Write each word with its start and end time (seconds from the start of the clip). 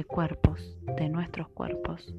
de 0.00 0.06
cuerpos, 0.06 0.78
de 0.96 1.10
nuestros 1.10 1.48
cuerpos, 1.48 2.14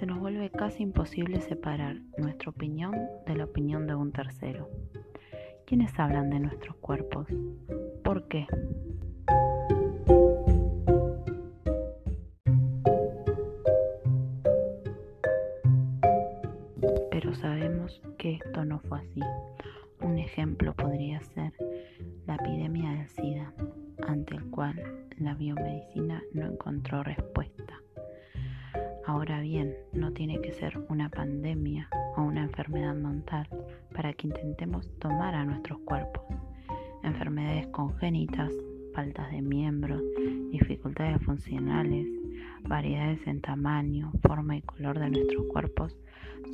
se 0.00 0.06
nos 0.06 0.18
vuelve 0.18 0.50
casi 0.50 0.82
imposible 0.82 1.42
separar 1.42 2.00
nuestra 2.16 2.48
opinión 2.48 2.94
de 3.26 3.36
la 3.36 3.44
opinión 3.44 3.86
de 3.86 3.94
un 3.94 4.12
tercero. 4.12 4.70
¿Quiénes 5.66 5.92
hablan 5.98 6.30
de 6.30 6.40
nuestros 6.40 6.76
cuerpos? 6.76 7.26
¿Por 8.02 8.28
qué? 8.28 8.46
Encontró 26.58 27.04
respuesta. 27.04 27.80
Ahora 29.06 29.40
bien, 29.40 29.74
no 29.92 30.12
tiene 30.12 30.40
que 30.40 30.52
ser 30.52 30.76
una 30.88 31.08
pandemia 31.08 31.88
o 32.16 32.22
una 32.22 32.42
enfermedad 32.42 32.94
mental 32.94 33.48
para 33.94 34.12
que 34.12 34.26
intentemos 34.26 34.90
tomar 34.98 35.36
a 35.36 35.44
nuestros 35.44 35.78
cuerpos. 35.80 36.24
Enfermedades 37.04 37.68
congénitas, 37.68 38.52
faltas 38.92 39.30
de 39.30 39.40
miembros, 39.40 40.02
dificultades 40.50 41.22
funcionales, 41.22 42.08
variedades 42.64 43.24
en 43.28 43.40
tamaño, 43.40 44.10
forma 44.26 44.56
y 44.56 44.62
color 44.62 44.98
de 44.98 45.10
nuestros 45.10 45.46
cuerpos 45.46 45.96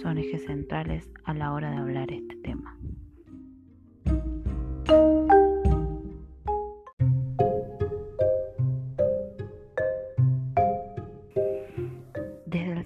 son 0.03 0.19
ejes 0.19 0.45
centrales 0.45 1.11
a 1.25 1.33
la 1.33 1.53
hora 1.53 1.71
de 1.71 1.79
hablar 1.79 2.13
este 2.13 2.37
tema. 2.37 2.79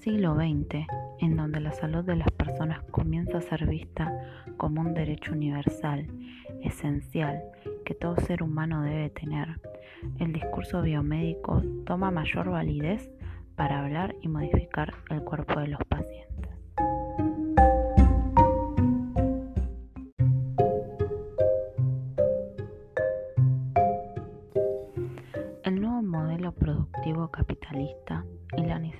Siglo 0.08 0.34
XX, 0.36 0.86
en 1.20 1.36
donde 1.36 1.60
la 1.60 1.70
salud 1.72 2.02
de 2.02 2.16
las 2.16 2.30
personas 2.30 2.82
comienza 2.90 3.36
a 3.36 3.40
ser 3.42 3.66
vista 3.66 4.10
como 4.56 4.80
un 4.80 4.94
derecho 4.94 5.32
universal, 5.32 6.06
esencial, 6.62 7.42
que 7.84 7.94
todo 7.94 8.16
ser 8.16 8.42
humano 8.42 8.80
debe 8.80 9.10
tener, 9.10 9.60
el 10.18 10.32
discurso 10.32 10.80
biomédico 10.80 11.62
toma 11.84 12.10
mayor 12.10 12.48
validez 12.48 13.10
para 13.54 13.80
hablar 13.84 14.16
y 14.22 14.28
modificar 14.28 14.94
el 15.10 15.20
cuerpo 15.24 15.60
de 15.60 15.68
los 15.68 15.80
pacientes. 15.86 16.52
El 25.64 25.82
nuevo 25.82 26.00
modelo 26.00 26.52
productivo 26.52 27.30
capitalista 27.30 28.17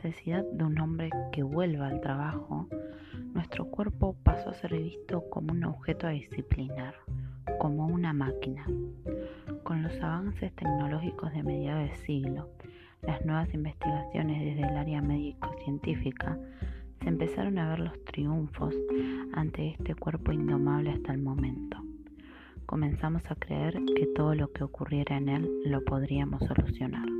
de 0.08 0.64
un 0.64 0.80
hombre 0.80 1.10
que 1.32 1.42
vuelva 1.42 1.88
al 1.88 2.00
trabajo, 2.00 2.66
nuestro 3.34 3.66
cuerpo 3.66 4.16
pasó 4.22 4.48
a 4.48 4.54
ser 4.54 4.72
visto 4.72 5.28
como 5.28 5.52
un 5.52 5.64
objeto 5.64 6.06
a 6.06 6.10
disciplinar, 6.10 6.94
como 7.58 7.86
una 7.86 8.14
máquina. 8.14 8.64
Con 9.64 9.82
los 9.82 9.92
avances 10.00 10.50
tecnológicos 10.54 11.30
de 11.34 11.42
mediados 11.42 11.90
de 11.90 11.96
siglo, 12.06 12.48
las 13.02 13.22
nuevas 13.26 13.52
investigaciones 13.52 14.42
desde 14.42 14.66
el 14.66 14.76
área 14.78 15.02
médico-científica, 15.02 16.38
se 17.02 17.08
empezaron 17.08 17.58
a 17.58 17.68
ver 17.68 17.80
los 17.80 18.04
triunfos 18.04 18.74
ante 19.34 19.72
este 19.72 19.94
cuerpo 19.94 20.32
indomable 20.32 20.90
hasta 20.90 21.12
el 21.12 21.18
momento. 21.18 21.76
Comenzamos 22.64 23.30
a 23.30 23.34
creer 23.34 23.78
que 23.94 24.06
todo 24.06 24.34
lo 24.34 24.52
que 24.52 24.64
ocurriera 24.64 25.18
en 25.18 25.28
él 25.28 25.50
lo 25.66 25.84
podríamos 25.84 26.42
solucionar. 26.44 27.17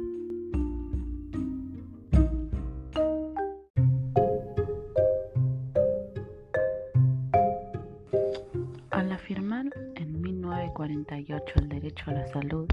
A 12.07 12.13
la 12.13 12.27
salud, 12.29 12.67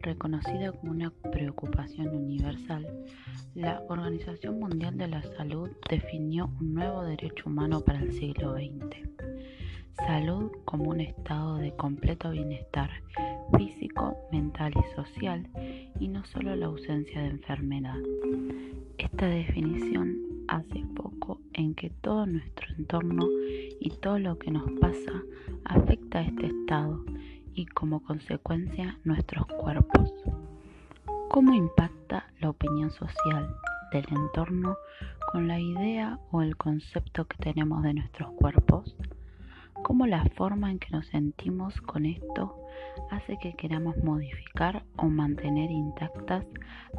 reconocida 0.00 0.72
como 0.72 0.92
una 0.92 1.10
preocupación 1.32 2.08
universal, 2.08 2.86
la 3.54 3.82
Organización 3.88 4.58
Mundial 4.58 4.96
de 4.96 5.08
la 5.08 5.22
Salud 5.22 5.70
definió 5.88 6.50
un 6.60 6.74
nuevo 6.74 7.02
derecho 7.04 7.44
humano 7.46 7.80
para 7.80 8.00
el 8.00 8.12
siglo 8.12 8.54
XX. 8.54 9.08
Salud 10.06 10.50
como 10.64 10.90
un 10.90 11.00
estado 11.00 11.56
de 11.56 11.74
completo 11.76 12.30
bienestar 12.30 12.90
físico, 13.56 14.16
mental 14.32 14.72
y 14.76 14.94
social, 14.94 15.48
y 16.00 16.08
no 16.08 16.24
solo 16.24 16.56
la 16.56 16.66
ausencia 16.66 17.22
de 17.22 17.28
enfermedad. 17.28 17.98
Esta 18.98 19.26
definición 19.26 20.18
hace 20.48 20.84
poco 20.94 21.40
en 21.52 21.74
que 21.74 21.90
todo 21.90 22.26
nuestro 22.26 22.66
entorno 22.76 23.26
y 23.80 23.90
todo 24.02 24.18
lo 24.18 24.38
que 24.38 24.50
nos 24.50 24.70
pasa 24.80 25.22
afecta 25.64 26.18
a 26.18 26.22
este 26.22 26.46
estado 26.46 27.04
y 27.54 27.66
como 27.66 28.02
consecuencia 28.02 28.98
nuestros 29.04 29.46
cuerpos. 29.46 30.12
¿Cómo 31.30 31.54
impacta 31.54 32.26
la 32.40 32.50
opinión 32.50 32.90
social 32.90 33.54
del 33.92 34.04
entorno 34.10 34.76
con 35.32 35.48
la 35.48 35.58
idea 35.58 36.18
o 36.30 36.42
el 36.42 36.56
concepto 36.56 37.26
que 37.26 37.38
tenemos 37.38 37.82
de 37.82 37.94
nuestros 37.94 38.30
cuerpos? 38.32 38.96
¿Cómo 39.82 40.06
la 40.06 40.24
forma 40.36 40.70
en 40.70 40.78
que 40.78 40.90
nos 40.90 41.06
sentimos 41.06 41.80
con 41.80 42.06
esto 42.06 42.56
hace 43.10 43.36
que 43.38 43.54
queramos 43.54 43.96
modificar 43.98 44.84
o 44.96 45.06
mantener 45.06 45.70
intactas 45.70 46.46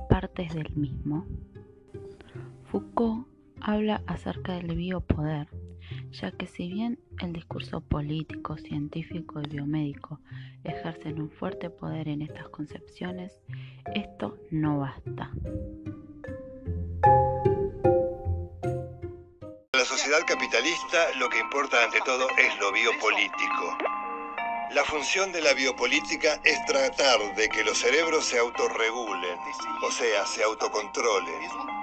partes 0.09 0.53
del 0.53 0.75
mismo? 0.75 1.25
Foucault 2.71 3.27
habla 3.61 4.01
acerca 4.05 4.53
del 4.53 4.75
biopoder, 4.75 5.47
ya 6.11 6.31
que 6.31 6.47
si 6.47 6.67
bien 6.67 6.99
el 7.21 7.33
discurso 7.33 7.81
político, 7.81 8.57
científico 8.57 9.41
y 9.41 9.47
biomédico 9.47 10.19
ejercen 10.63 11.21
un 11.21 11.29
fuerte 11.29 11.69
poder 11.69 12.07
en 12.07 12.21
estas 12.21 12.49
concepciones, 12.49 13.39
esto 13.93 14.37
no 14.51 14.79
basta. 14.79 15.31
En 19.73 19.79
la 19.79 19.85
sociedad 19.85 20.19
capitalista 20.25 21.13
lo 21.19 21.29
que 21.29 21.39
importa 21.39 21.83
ante 21.83 21.99
todo 22.01 22.27
es 22.37 22.59
lo 22.59 22.71
biopolítico. 22.71 23.77
La 24.71 24.83
función 24.83 25.31
de 25.31 25.41
la 25.41 25.53
biopolítica 25.53 26.41
es 26.43 26.65
tratar 26.65 27.35
de 27.35 27.47
que 27.49 27.63
los 27.63 27.77
cerebros 27.77 28.25
se 28.25 28.39
autorregulen, 28.39 29.37
o 29.83 29.91
sea, 29.91 30.25
se 30.25 30.43
autocontrolen 30.43 31.74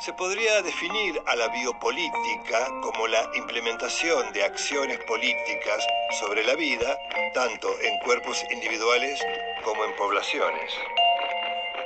se 0.00 0.12
podría 0.12 0.60
definir 0.62 1.20
a 1.26 1.36
la 1.36 1.48
biopolítica 1.48 2.66
como 2.82 3.06
la 3.06 3.28
implementación 3.34 4.32
de 4.32 4.44
acciones 4.44 4.98
políticas 5.06 5.86
sobre 6.20 6.44
la 6.44 6.54
vida, 6.54 6.98
tanto 7.32 7.68
en 7.80 7.98
cuerpos 8.00 8.44
individuales 8.50 9.20
como 9.64 9.84
en 9.84 9.96
poblaciones. 9.96 10.72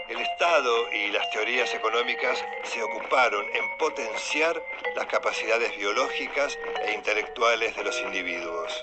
El 0.08 0.18
Estado 0.20 0.92
y 0.92 1.10
las 1.10 1.30
teorías 1.30 1.72
económicas 1.72 2.44
se 2.64 2.82
ocuparon 2.82 3.46
en 3.54 3.78
potenciar 3.78 4.60
las 4.96 5.06
capacidades 5.06 5.76
biológicas 5.76 6.58
e 6.84 6.94
intelectuales 6.94 7.76
de 7.76 7.84
los 7.84 8.00
individuos. 8.00 8.82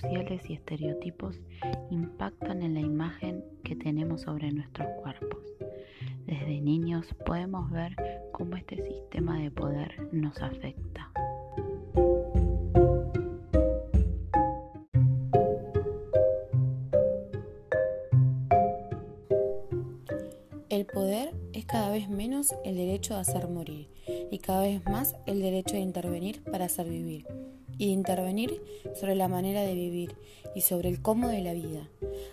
Sociales 0.00 0.48
y 0.48 0.54
estereotipos 0.54 1.40
impactan 1.90 2.62
en 2.62 2.74
la 2.74 2.80
imagen 2.80 3.44
que 3.64 3.76
tenemos 3.76 4.22
sobre 4.22 4.52
nuestros 4.52 4.88
cuerpos. 5.00 5.40
Desde 6.26 6.60
niños 6.60 7.06
podemos 7.26 7.70
ver 7.70 7.96
cómo 8.32 8.56
este 8.56 8.82
sistema 8.82 9.38
de 9.38 9.50
poder 9.50 10.08
nos 10.12 10.40
afecta. 10.40 11.10
El 20.68 20.86
poder 20.86 21.34
es 21.52 21.66
cada 21.66 21.90
vez 21.90 22.08
menos 22.08 22.54
el 22.64 22.76
derecho 22.76 23.14
de 23.14 23.20
hacer 23.20 23.46
morir 23.48 23.88
y 24.32 24.38
cada 24.38 24.62
vez 24.62 24.82
más 24.86 25.14
el 25.26 25.42
derecho 25.42 25.74
de 25.74 25.80
intervenir 25.80 26.42
para 26.42 26.64
hacer 26.64 26.88
vivir 26.88 27.26
y 27.78 27.90
intervenir 27.90 28.62
sobre 28.98 29.14
la 29.14 29.28
manera 29.28 29.60
de 29.62 29.74
vivir 29.74 30.16
y 30.54 30.62
sobre 30.62 30.88
el 30.88 31.02
cómo 31.02 31.28
de 31.28 31.42
la 31.42 31.52
vida. 31.52 31.88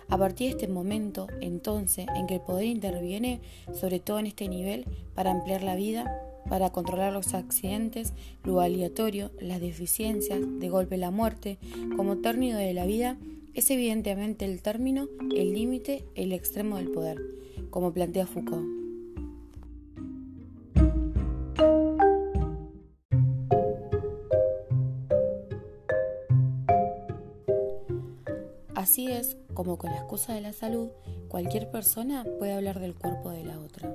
A 0.08 0.16
partir 0.16 0.46
de 0.48 0.52
este 0.52 0.68
momento, 0.68 1.26
entonces, 1.40 2.06
en 2.16 2.26
que 2.26 2.36
el 2.36 2.40
poder 2.40 2.64
interviene, 2.64 3.40
sobre 3.72 4.00
todo 4.00 4.18
en 4.18 4.26
este 4.26 4.48
nivel, 4.48 4.86
para 5.14 5.30
ampliar 5.30 5.62
la 5.62 5.76
vida, 5.76 6.10
para 6.48 6.70
controlar 6.70 7.12
los 7.12 7.34
accidentes, 7.34 8.14
lo 8.44 8.60
aleatorio, 8.60 9.30
las 9.38 9.60
deficiencias, 9.60 10.40
de 10.40 10.68
golpe 10.70 10.96
la 10.96 11.10
muerte, 11.10 11.58
como 11.96 12.18
término 12.18 12.56
de 12.56 12.72
la 12.72 12.86
vida, 12.86 13.18
es 13.52 13.70
evidentemente 13.70 14.46
el 14.46 14.62
término, 14.62 15.08
el 15.34 15.52
límite, 15.52 16.04
el 16.14 16.32
extremo 16.32 16.78
del 16.78 16.90
poder, 16.90 17.20
como 17.68 17.92
plantea 17.92 18.26
Foucault. 18.26 18.79
Como 29.60 29.76
con 29.76 29.90
la 29.90 29.98
excusa 29.98 30.32
de 30.32 30.40
la 30.40 30.54
salud, 30.54 30.88
cualquier 31.28 31.70
persona 31.70 32.24
puede 32.38 32.54
hablar 32.54 32.80
del 32.80 32.94
cuerpo 32.94 33.28
de 33.28 33.44
la 33.44 33.58
otra. 33.58 33.94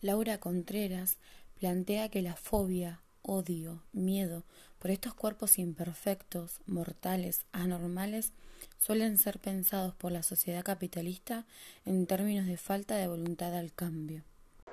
Laura 0.00 0.38
Contreras 0.38 1.18
plantea 1.60 2.08
que 2.08 2.20
la 2.20 2.34
fobia, 2.34 2.98
odio, 3.22 3.78
miedo 3.92 4.42
por 4.80 4.90
estos 4.90 5.14
cuerpos 5.14 5.56
imperfectos, 5.56 6.58
mortales, 6.66 7.46
anormales, 7.52 8.32
suelen 8.80 9.18
ser 9.18 9.38
pensados 9.38 9.94
por 9.94 10.10
la 10.10 10.24
sociedad 10.24 10.64
capitalista 10.64 11.44
en 11.84 12.08
términos 12.08 12.46
de 12.46 12.56
falta 12.56 12.96
de 12.96 13.06
voluntad 13.06 13.54
al 13.54 13.72
cambio. 13.72 14.22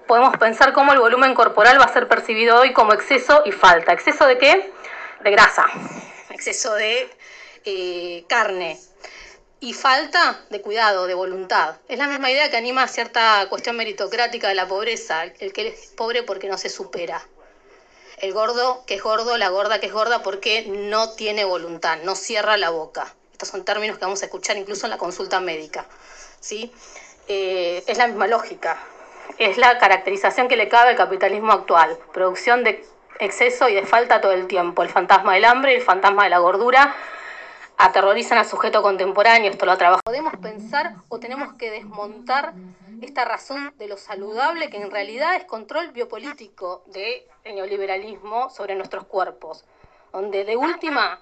Podemos 0.07 0.35
pensar 0.37 0.73
cómo 0.73 0.91
el 0.91 0.99
volumen 0.99 1.35
corporal 1.35 1.79
va 1.79 1.85
a 1.85 1.93
ser 1.93 2.07
percibido 2.07 2.59
hoy 2.59 2.73
como 2.73 2.93
exceso 2.93 3.43
y 3.45 3.51
falta. 3.51 3.93
¿Exceso 3.93 4.25
de 4.25 4.39
qué? 4.39 4.73
De 5.23 5.31
grasa, 5.31 5.65
exceso 6.31 6.73
de 6.75 7.09
eh, 7.65 8.25
carne, 8.27 8.77
y 9.61 9.71
falta 9.71 10.41
de 10.49 10.61
cuidado, 10.61 11.07
de 11.07 11.13
voluntad. 11.13 11.77
Es 11.87 11.97
la 11.97 12.07
misma 12.07 12.29
idea 12.29 12.51
que 12.51 12.57
anima 12.57 12.85
cierta 12.89 13.47
cuestión 13.47 13.77
meritocrática 13.77 14.49
de 14.49 14.55
la 14.55 14.67
pobreza, 14.67 15.23
el 15.23 15.53
que 15.53 15.69
es 15.69 15.93
pobre 15.95 16.23
porque 16.23 16.49
no 16.49 16.57
se 16.57 16.67
supera. 16.67 17.25
El 18.17 18.33
gordo 18.33 18.83
que 18.85 18.95
es 18.95 19.01
gordo, 19.01 19.37
la 19.37 19.47
gorda 19.47 19.79
que 19.79 19.85
es 19.85 19.93
gorda 19.93 20.21
porque 20.21 20.65
no 20.67 21.11
tiene 21.11 21.45
voluntad, 21.45 21.99
no 22.03 22.15
cierra 22.15 22.57
la 22.57 22.71
boca. 22.71 23.15
Estos 23.31 23.47
son 23.47 23.63
términos 23.63 23.97
que 23.97 24.03
vamos 24.03 24.21
a 24.21 24.25
escuchar 24.25 24.57
incluso 24.57 24.85
en 24.85 24.89
la 24.89 24.97
consulta 24.97 25.39
médica. 25.39 25.85
¿sí? 26.41 26.69
Eh, 27.29 27.81
es 27.87 27.97
la 27.97 28.07
misma 28.07 28.27
lógica. 28.27 28.77
Es 29.37 29.57
la 29.57 29.77
caracterización 29.77 30.49
que 30.49 30.57
le 30.57 30.67
cabe 30.67 30.89
al 30.89 30.97
capitalismo 30.97 31.53
actual. 31.53 31.97
Producción 32.11 32.65
de 32.65 32.85
exceso 33.19 33.69
y 33.69 33.75
de 33.75 33.85
falta 33.85 34.21
todo 34.21 34.31
el 34.31 34.47
tiempo. 34.47 34.83
El 34.83 34.89
fantasma 34.89 35.33
del 35.33 35.45
hambre 35.45 35.73
y 35.73 35.75
el 35.75 35.81
fantasma 35.81 36.23
de 36.23 36.29
la 36.29 36.39
gordura 36.39 36.95
aterrorizan 37.77 38.37
al 38.37 38.45
sujeto 38.45 38.81
contemporáneo, 38.81 39.49
esto 39.49 39.65
lo 39.65 39.77
trabajado. 39.77 40.01
Podemos 40.05 40.33
pensar 40.37 40.95
o 41.09 41.19
tenemos 41.19 41.53
que 41.53 41.71
desmontar 41.71 42.53
esta 43.01 43.25
razón 43.25 43.73
de 43.77 43.87
lo 43.87 43.97
saludable 43.97 44.69
que 44.69 44.77
en 44.77 44.91
realidad 44.91 45.35
es 45.35 45.45
control 45.45 45.91
biopolítico 45.91 46.83
del 46.87 47.23
neoliberalismo 47.43 48.49
sobre 48.49 48.75
nuestros 48.75 49.05
cuerpos, 49.05 49.65
donde 50.11 50.45
de 50.45 50.55
última 50.55 51.19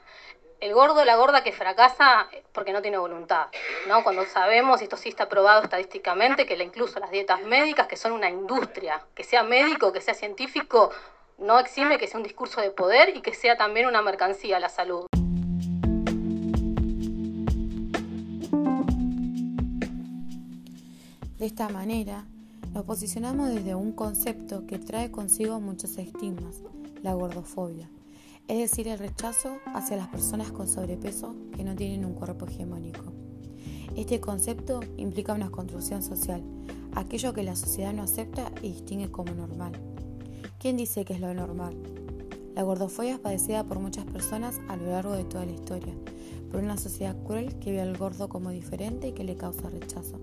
el 0.60 0.76
gordo, 0.76 1.04
la 1.06 1.16
gorda 1.16 1.44
que 1.44 1.52
fracasa 1.52 2.28
porque 2.52 2.72
no 2.72 2.84
tiene 2.84 3.00
voluntad, 3.00 3.48
¿no? 3.88 4.04
Cuando 4.04 4.26
sabemos, 4.26 4.80
y 4.80 4.84
esto 4.84 4.96
sí 4.96 5.10
está 5.10 5.28
probado 5.28 5.64
estadísticamente, 5.64 6.46
que 6.46 6.54
incluso 6.62 7.00
las 7.00 7.10
dietas 7.10 7.42
médicas, 7.42 7.88
que 7.88 7.98
son 7.98 8.12
una 8.12 8.30
industria, 8.30 9.02
que 9.16 9.24
sea 9.24 9.42
médico, 9.42 9.92
que 9.92 10.02
sea 10.02 10.14
científico, 10.14 10.92
no 11.42 11.60
exime 11.60 11.98
que 11.98 12.08
sea 12.08 12.20
un 12.20 12.24
discurso 12.24 12.62
de 12.62 12.70
poder 12.70 13.18
y 13.18 13.22
que 13.22 13.34
sea 13.34 13.58
también 13.58 13.88
una 13.88 14.02
mercancía 14.02 14.60
la 14.60 14.70
salud. 14.70 15.08
De 21.40 21.48
esta 21.48 21.70
manera, 21.70 22.26
nos 22.72 22.86
posicionamos 22.86 23.50
desde 23.50 23.74
un 23.74 23.92
concepto 23.94 24.68
que 24.68 24.78
trae 24.78 25.10
consigo 25.10 25.60
muchos 25.60 25.98
estigmas, 25.98 26.62
la 27.02 27.16
gordofobia, 27.16 27.90
es 28.48 28.60
decir, 28.60 28.88
el 28.88 29.00
rechazo 29.00 29.58
hacia 29.74 29.98
las 29.98 30.10
personas 30.10 30.52
con 30.52 30.68
sobrepeso 30.68 31.36
que 31.56 31.64
no 31.64 31.76
tienen 31.76 32.06
un 32.06 32.14
cuerpo 32.14 32.46
hegemónico. 32.46 33.12
Este 33.96 34.22
concepto 34.22 34.82
implica 34.98 35.34
una 35.34 35.50
construcción 35.50 36.04
social, 36.04 36.44
aquello 36.96 37.34
que 37.34 37.44
la 37.44 37.56
sociedad 37.56 37.94
no 37.94 38.04
acepta 38.04 38.52
y 38.62 38.74
distingue 38.74 39.10
como 39.10 39.34
normal. 39.34 39.74
¿Quién 40.62 40.78
dice 40.78 41.04
que 41.06 41.14
es 41.14 41.20
lo 41.20 41.34
normal? 41.34 41.74
La 42.54 42.62
gordofobia 42.62 43.14
es 43.14 43.20
padecida 43.20 43.64
por 43.64 43.80
muchas 43.80 44.06
personas 44.06 44.62
a 44.68 44.76
lo 44.76 44.92
largo 44.92 45.14
de 45.14 45.24
toda 45.24 45.44
la 45.44 45.54
historia, 45.54 45.96
por 46.52 46.62
una 46.62 46.78
sociedad 46.78 47.16
cruel 47.26 47.58
que 47.58 47.72
ve 47.72 47.82
al 47.82 47.98
gordo 47.98 48.30
como 48.30 48.52
diferente 48.52 49.08
y 49.08 49.14
que 49.14 49.24
le 49.24 49.38
causa 49.38 49.72
rechazo. 49.72 50.20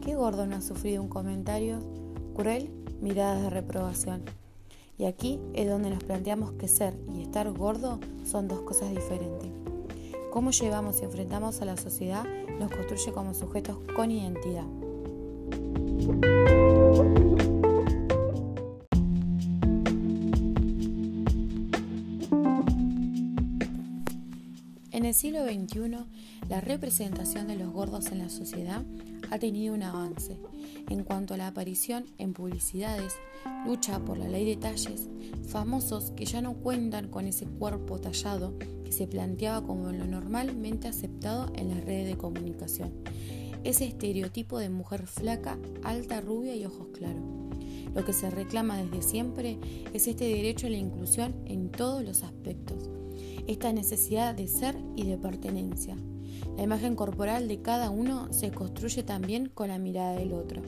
¿Qué 0.00 0.14
gordo 0.14 0.46
no 0.46 0.56
ha 0.56 0.62
sufrido 0.62 1.02
un 1.02 1.10
comentario 1.10 1.80
cruel? 2.34 2.70
Miradas 3.02 3.42
de 3.42 3.50
reprobación. 3.50 4.22
Y 4.96 5.04
aquí 5.04 5.38
es 5.52 5.68
donde 5.68 5.90
nos 5.90 6.02
planteamos 6.02 6.52
que 6.52 6.66
ser 6.66 6.96
y 7.14 7.20
estar 7.20 7.52
gordo 7.52 8.00
son 8.24 8.48
dos 8.48 8.62
cosas 8.62 8.88
diferentes. 8.92 9.50
Cómo 10.32 10.52
llevamos 10.52 11.02
y 11.02 11.04
enfrentamos 11.04 11.60
a 11.60 11.66
la 11.66 11.76
sociedad 11.76 12.24
nos 12.58 12.70
construye 12.70 13.12
como 13.12 13.34
sujetos 13.34 13.76
con 13.94 14.10
identidad. 14.10 14.64
En 24.94 25.04
el 25.04 25.12
siglo 25.12 25.44
XXI, 25.44 26.06
la 26.48 26.60
representación 26.60 27.48
de 27.48 27.56
los 27.56 27.72
gordos 27.72 28.12
en 28.12 28.18
la 28.18 28.28
sociedad 28.28 28.84
ha 29.28 29.40
tenido 29.40 29.74
un 29.74 29.82
avance 29.82 30.38
en 30.88 31.02
cuanto 31.02 31.34
a 31.34 31.36
la 31.36 31.48
aparición 31.48 32.04
en 32.18 32.32
publicidades, 32.32 33.16
lucha 33.66 33.98
por 33.98 34.16
la 34.16 34.28
ley 34.28 34.44
de 34.44 34.54
talles, 34.54 35.08
famosos 35.48 36.12
que 36.12 36.26
ya 36.26 36.40
no 36.40 36.54
cuentan 36.54 37.08
con 37.08 37.26
ese 37.26 37.44
cuerpo 37.44 37.98
tallado 37.98 38.56
que 38.84 38.92
se 38.92 39.08
planteaba 39.08 39.66
como 39.66 39.90
lo 39.90 40.06
normalmente 40.06 40.86
aceptado 40.86 41.50
en 41.56 41.70
las 41.70 41.84
redes 41.84 42.06
de 42.06 42.16
comunicación. 42.16 42.92
Ese 43.64 43.86
estereotipo 43.86 44.60
de 44.60 44.70
mujer 44.70 45.08
flaca, 45.08 45.58
alta, 45.82 46.20
rubia 46.20 46.54
y 46.54 46.66
ojos 46.66 46.86
claros. 46.96 47.24
Lo 47.92 48.04
que 48.04 48.12
se 48.12 48.30
reclama 48.30 48.80
desde 48.80 49.02
siempre 49.02 49.58
es 49.92 50.06
este 50.06 50.28
derecho 50.28 50.68
a 50.68 50.70
la 50.70 50.76
inclusión 50.76 51.34
en 51.46 51.72
todos 51.72 52.04
los 52.04 52.22
aspectos, 52.22 52.90
esta 53.46 53.72
necesidad 53.72 54.34
de 54.34 54.48
ser 54.48 54.76
y 54.96 55.04
de 55.04 55.18
pertenencia, 55.18 55.96
la 56.56 56.62
imagen 56.62 56.94
corporal 56.94 57.48
de 57.48 57.62
cada 57.62 57.90
uno 57.90 58.32
se 58.32 58.52
construye 58.52 59.02
también 59.02 59.48
con 59.48 59.68
la 59.68 59.78
mirada 59.78 60.14
del 60.14 60.32
otro. 60.32 60.62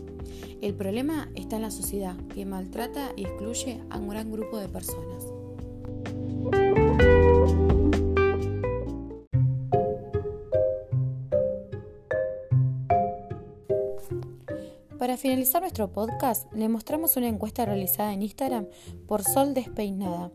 El 0.60 0.74
problema 0.74 1.30
está 1.36 1.56
en 1.56 1.62
la 1.62 1.70
sociedad, 1.70 2.16
que 2.34 2.44
maltrata 2.44 3.12
y 3.16 3.22
excluye 3.22 3.80
a 3.90 3.98
un 3.98 4.08
gran 4.08 4.32
grupo 4.32 4.58
de 4.58 4.68
personas. 4.68 5.35
Para 15.16 15.22
finalizar 15.22 15.62
nuestro 15.62 15.90
podcast, 15.90 16.52
le 16.52 16.68
mostramos 16.68 17.16
una 17.16 17.26
encuesta 17.26 17.64
realizada 17.64 18.12
en 18.12 18.20
Instagram 18.20 18.66
por 19.08 19.22
Sol 19.24 19.54
Despeinada, 19.54 20.30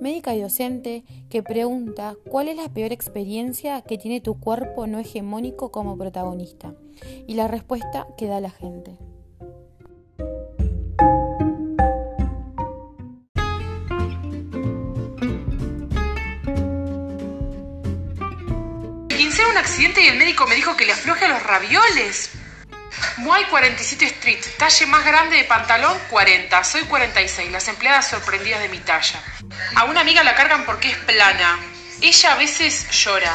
médica 0.00 0.34
y 0.34 0.40
docente 0.40 1.04
que 1.30 1.44
pregunta 1.44 2.16
cuál 2.28 2.48
es 2.48 2.56
la 2.56 2.68
peor 2.68 2.92
experiencia 2.92 3.80
que 3.82 3.96
tiene 3.96 4.20
tu 4.20 4.40
cuerpo 4.40 4.88
no 4.88 4.98
hegemónico 4.98 5.70
como 5.70 5.96
protagonista 5.96 6.74
y 7.28 7.34
la 7.34 7.46
respuesta 7.46 8.08
que 8.16 8.26
da 8.26 8.40
la 8.40 8.50
gente. 8.50 8.98
Un 19.50 19.56
accidente 19.56 20.04
y 20.04 20.08
el 20.08 20.18
médico 20.18 20.46
me 20.46 20.56
dijo 20.56 20.76
que 20.76 20.84
le 20.84 20.92
afloje 20.92 21.28
los 21.28 21.42
ravioles. 21.42 22.37
Muay 23.18 23.46
47 23.46 24.04
Street, 24.06 24.38
talle 24.58 24.86
más 24.86 25.04
grande 25.04 25.38
de 25.38 25.44
pantalón 25.44 25.98
40, 26.08 26.62
soy 26.62 26.82
46, 26.82 27.50
las 27.50 27.66
empleadas 27.66 28.08
sorprendidas 28.08 28.60
de 28.60 28.68
mi 28.68 28.78
talla. 28.78 29.20
A 29.74 29.84
una 29.84 30.02
amiga 30.02 30.22
la 30.22 30.36
cargan 30.36 30.64
porque 30.64 30.90
es 30.90 30.96
plana. 30.98 31.58
Ella 32.00 32.32
a 32.32 32.36
veces 32.36 32.88
llora. 32.92 33.34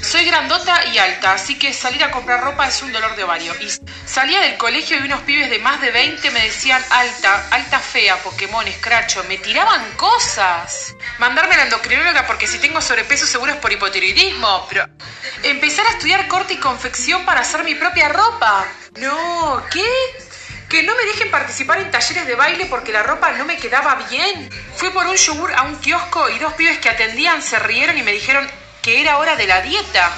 Soy 0.00 0.24
grandota 0.26 0.84
y 0.86 0.98
alta, 0.98 1.32
así 1.32 1.58
que 1.58 1.72
salir 1.72 2.04
a 2.04 2.12
comprar 2.12 2.40
ropa 2.40 2.68
es 2.68 2.80
un 2.82 2.92
dolor 2.92 3.16
de 3.16 3.24
ovario. 3.24 3.52
Y 3.60 3.68
salía 4.06 4.40
del 4.42 4.56
colegio 4.58 4.96
y 4.96 5.06
unos 5.06 5.22
pibes 5.22 5.50
de 5.50 5.58
más 5.58 5.80
de 5.80 5.90
20 5.90 6.30
me 6.30 6.44
decían 6.44 6.80
alta, 6.90 7.48
alta 7.50 7.80
fea, 7.80 8.22
Pokémon, 8.22 8.68
escracho. 8.68 9.24
Me 9.28 9.38
tiraban 9.38 9.82
cosas. 9.96 10.94
Mandarme 11.18 11.54
a 11.54 11.58
la 11.58 11.64
endocrinóloga 11.64 12.28
porque 12.28 12.46
si 12.46 12.60
tengo 12.60 12.80
sobrepeso 12.80 13.26
seguro 13.26 13.52
es 13.52 13.58
por 13.58 13.72
hipotiroidismo. 13.72 14.66
Pero 14.68 14.86
empezar 15.42 15.84
a 15.86 15.90
estudiar 15.90 16.28
corte 16.28 16.54
y 16.54 16.58
confección 16.58 17.24
para 17.24 17.40
hacer 17.40 17.64
mi 17.64 17.74
propia 17.74 18.08
ropa. 18.08 18.68
No, 18.98 19.62
¿qué? 19.70 19.84
Que 20.68 20.82
no 20.82 20.94
me 20.96 21.04
dejen 21.04 21.30
participar 21.30 21.80
en 21.80 21.90
talleres 21.90 22.26
de 22.26 22.34
baile 22.34 22.66
porque 22.66 22.92
la 22.92 23.02
ropa 23.02 23.32
no 23.32 23.44
me 23.44 23.56
quedaba 23.56 23.94
bien. 24.10 24.50
Fui 24.76 24.90
por 24.90 25.06
un 25.06 25.16
yogur 25.16 25.52
a 25.52 25.62
un 25.62 25.76
kiosco 25.76 26.28
y 26.30 26.38
dos 26.38 26.54
pibes 26.54 26.78
que 26.78 26.88
atendían 26.88 27.42
se 27.42 27.58
rieron 27.58 27.96
y 27.98 28.02
me 28.02 28.12
dijeron 28.12 28.48
que 28.82 29.00
era 29.00 29.18
hora 29.18 29.36
de 29.36 29.46
la 29.46 29.60
dieta. 29.60 30.10